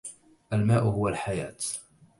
الماء 0.53 0.83
هو 0.83 1.07
الحياة. 1.07 1.55